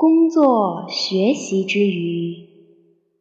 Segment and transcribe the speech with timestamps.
[0.00, 2.34] 工作学习之余，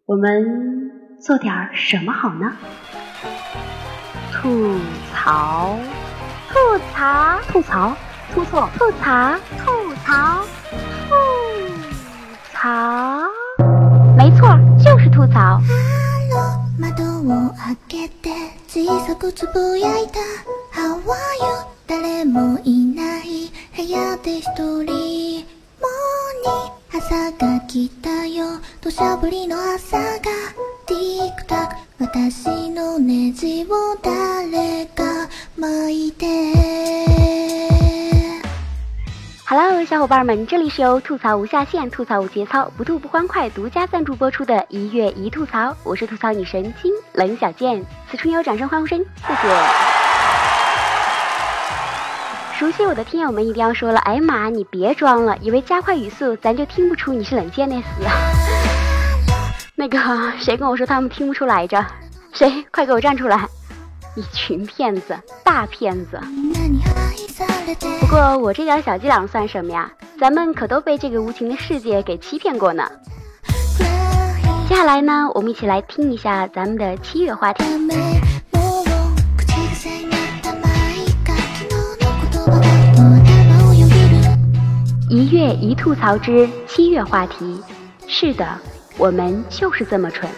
[0.05, 2.53] 我们做点什么好呢？
[4.31, 4.77] 吐
[5.13, 5.77] 槽，
[6.47, 6.57] 吐
[6.93, 7.93] 槽，吐槽，
[8.33, 10.41] 吐错，吐槽，吐槽，
[11.09, 11.15] 吐
[12.53, 13.27] 槽，
[14.17, 15.59] 没错，就是吐槽。
[39.45, 49.88] Hello，小伙伴们，这里是由吐槽无下限、吐槽无节操、不吐不欢快独家赞助播出的一月一吐槽，我是吐槽女神金冷小贱，此处有掌声欢呼声，谢谢。
[52.59, 57.83] 熟悉我的听友们一定要说了，哎妈，你别装了，以为加快语速咱就听不出你是冷箭那厮。
[59.75, 59.97] 那个
[60.37, 61.85] 谁跟我说他们听不出来着？
[62.33, 62.65] 谁？
[62.69, 63.47] 快给我站出来！
[64.15, 66.19] 一群骗子，大骗子。
[68.01, 69.89] 不过我这点小伎俩算什么呀？
[70.19, 72.85] 咱们可都被这个无情的世界给欺骗过呢。
[74.67, 77.63] 接下来呢，我们一起来听一下咱们的七月话题。
[85.09, 87.59] 一月一吐槽之七月话题，
[88.07, 88.47] 是的，
[88.95, 90.29] 我们就是这么蠢。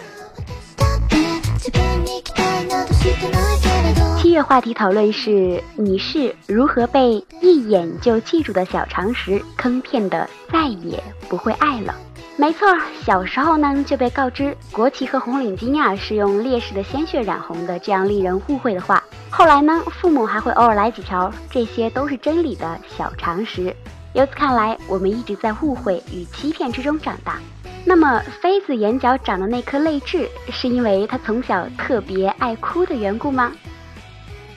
[4.18, 11.94] 七月话题讨论是：你是如何被一眼就记住的小常识坑骗的，再也不会爱了？
[12.38, 12.66] 没错，
[13.04, 23.76] 小时候呢就被告知国旗和红领巾啊是用烈士的鲜血染红的，这样令人误会的话，后来呢父母还会偶尔来几条，这些都是真理的小常识。
[24.14, 27.38] 由此看来，我们一直在误会与欺骗之中长大。
[27.84, 33.50] 那么，妃子眼角长的那颗泪痣，是因为她从小特别爱哭的缘故吗？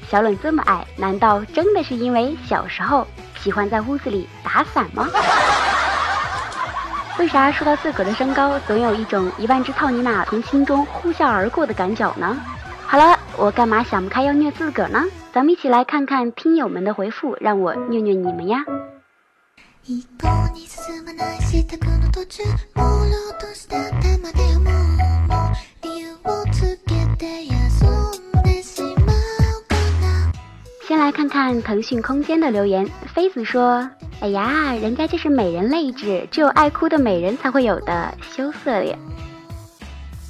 [0.09, 3.07] 小冷这么矮，难道真的是因为小时候
[3.39, 5.07] 喜欢在屋子里打伞吗？
[7.17, 12.37] 为啥说到自个儿的身高，总有一种一万只草泥马从心中呼啸而过的感觉呢？
[12.85, 15.01] 好了，我干嘛想不开要虐自个儿呢？
[15.33, 18.63] 咱们一起来看看听友们的回复，让我虐虐你们呀！
[19.87, 20.01] 先
[30.97, 33.87] 来看看腾讯空间的留言，妃子说
[34.21, 38.97] ：“哎呀，人家这是美人泪痣，只有爱哭的美人才会有的羞涩脸。”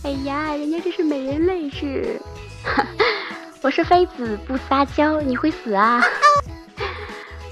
[0.03, 2.19] 哎呀，人家这是美人泪痣，
[3.61, 6.03] 我是妃子，不撒娇你会死啊！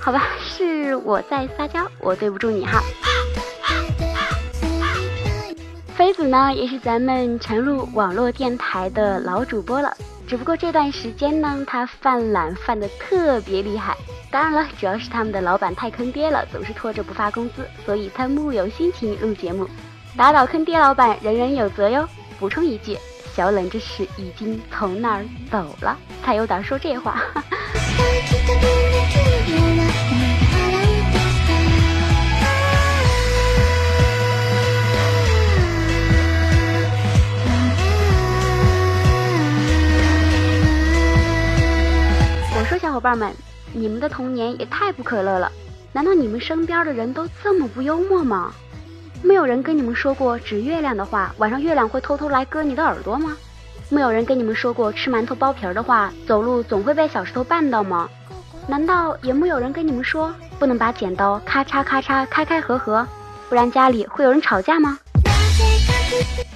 [0.03, 2.83] 好吧，是我在撒娇，我对不住你哈。
[5.95, 9.95] 妃子呢，也是咱们晨露网络电台的老主播了，
[10.27, 13.95] 只不过这段时间呢，他犯懒犯的特别厉害。
[14.29, 19.65] 当然了，主要是他们的老板太坑爹了，总是拖着不发工资，所以他木有心情录节目。
[20.17, 22.05] 打倒坑爹老板，人人有责哟。
[22.37, 22.97] 补充一句，
[23.33, 27.23] 小冷这是已经从那儿走了，才有胆说这话。
[42.55, 43.33] 我说，小伙伴们，
[43.73, 45.51] 你们的童年也太不可乐了！
[45.91, 48.53] 难道你们身边的人都这么不幽默吗？
[49.21, 53.35] 没有人跟你们说过指月亮的话，晚上月亮会偷偷来割你的耳朵吗？
[53.89, 58.09] 没有人跟你们说过吃馒头剥皮儿的话，走路总会被小石头绊到吗？
[58.65, 63.05] 难道也木有人跟你们说不能把剪刀咔嚓咔嚓开开合合，
[63.49, 64.97] 不然家里会有人吵架吗？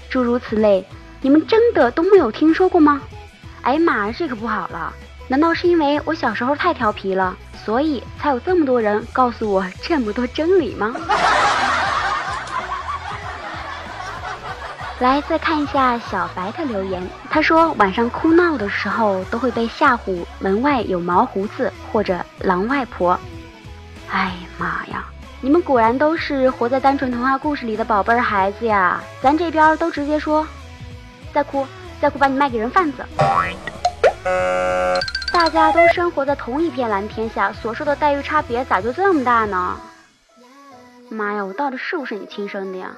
[0.10, 0.88] 诸如此类，
[1.22, 3.02] 你们真的都没有听说过吗？
[3.62, 4.94] 哎呀妈，这可不好了！
[5.28, 7.36] 难道是因为我小时候太调皮了，
[7.66, 10.96] 所以才有这么多人告诉我这么多真理吗？
[15.00, 23.18] 来，再看一下小白的留言，他说晚上哭闹的时候都会被吓唬，门外有毛胡子或者狼外婆。
[24.10, 25.06] 哎呀妈呀，
[25.40, 29.00] 你们果然都是活在单纯童话故事里的宝贝儿孩子呀！
[29.22, 30.48] 咱这边都直接说，
[31.32, 31.68] 再哭
[32.02, 33.06] 再哭把你卖给人贩子。
[35.32, 39.78] 大家都生活在同一片蓝天下，所受的待遇差别咋就这么大呢？
[41.10, 42.90] 妈呀，我到底是不是你亲生的呀？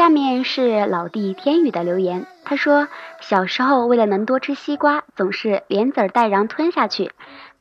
[0.00, 2.88] 下面是老弟天宇的留言，他说
[3.20, 7.12] 小时候为了能多吃西瓜，总是连籽儿带瓤吞下去，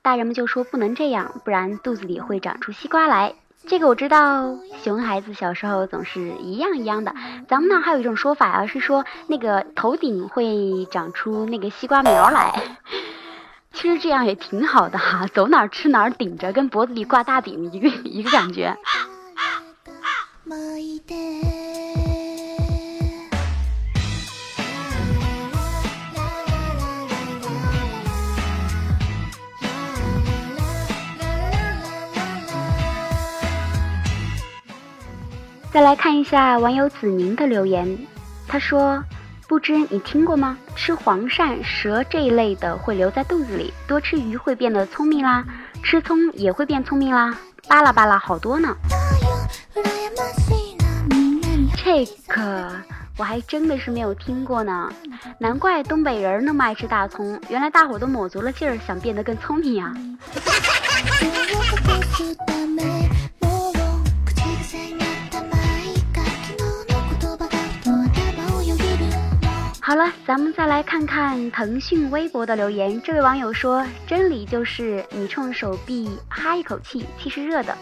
[0.02, 3.34] 大人们就说不能这样，不然肚子里会长出西瓜来。
[3.68, 7.14] 这个我知道，熊孩子小时候总是一样一样的。
[7.50, 12.54] 咱们那还有一种说法啊，是说那个头顶会长出那个西瓜苗来。
[13.74, 18.78] 其实这样也挺好的哈，走哪儿吃哪儿顶着，跟脖子里挂大饼一个一个感觉。
[35.80, 37.98] 再来看一下网友子宁的留言，
[38.50, 39.02] 他说
[39.48, 40.58] ：“不知你听过吗？
[40.76, 45.42] 吃黄鳝、蛇这一类的会留在肚子里，多吃鱼会变得聪明啦，
[45.82, 47.34] 吃葱也会变聪明啦，
[47.70, 48.76] 巴拉巴拉好多呢。”
[51.82, 52.70] 这个
[53.18, 54.92] 我还真的是没有听过呢，
[55.40, 59.94] 难怪东北人那么爱吃大葱，原来大伙都抹足了劲儿想变得更聪明呀。
[69.90, 73.02] 好了，咱们再来看看腾讯微博的留言。
[73.02, 77.74] 这位网友说：“真理就是你冲手臂哈一口气，气是热的；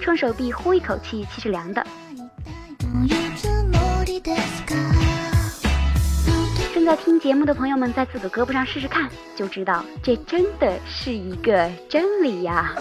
[0.00, 1.84] 冲手臂呼一口气，气是凉的。”
[6.72, 12.72] 正在听节目的朋友们，在自个胳膊上试试看，就知道这真的是一个真理呀。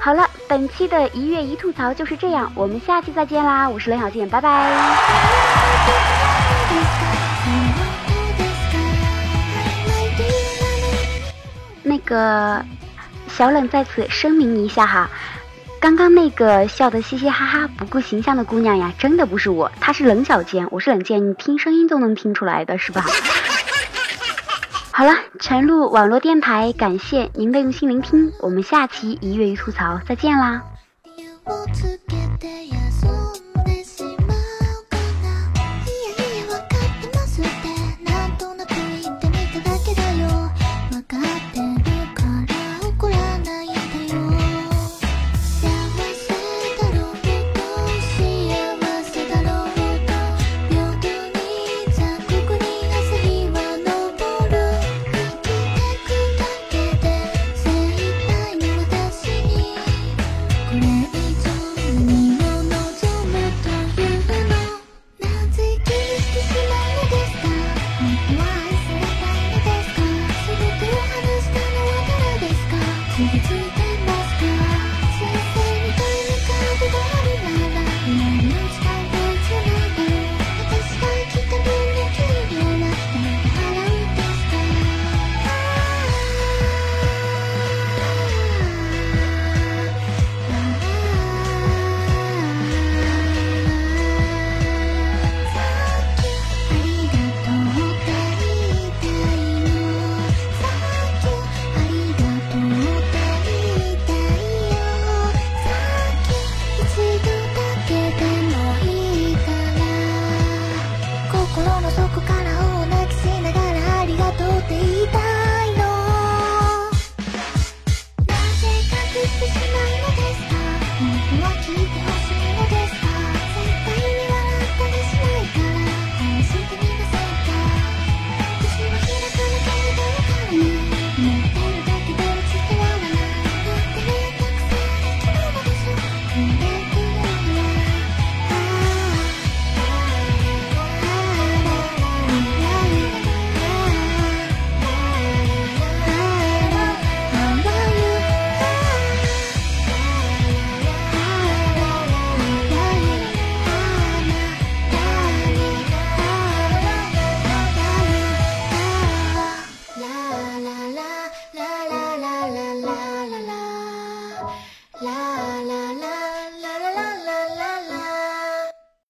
[0.00, 3.68] 好了，本期的一月一吐槽就是这样，我们下期再见啦！
[3.68, 4.72] 我是冷小贱，拜拜。
[11.82, 12.64] 那个
[13.28, 15.10] 小冷在此声明一下哈，
[15.80, 23.04] 刚刚那个笑得嘻嘻哈哈、不顾形象的姑娘呀，真的不是我，她是冷小贱，我是冷贱，你听声音都能听出来的是吧？
[24.98, 30.64] 好了，晨露网络电台，感谢您的用心聆听，我们下期一月一吐槽再见啦。